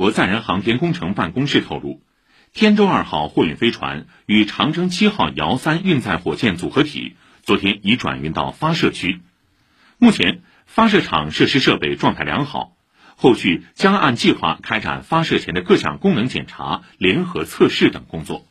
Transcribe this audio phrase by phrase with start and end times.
[0.00, 2.00] 国载人航天工程办公室透露
[2.54, 9.20] 天舟二号货运飞船与长征七号遥三运载火箭组合体昨天已转运到发射区。
[9.98, 12.72] 目前发射场设施设备状态良好
[13.14, 18.49] 后续将按计划开展发射前的各项功能检查联合测试等工作。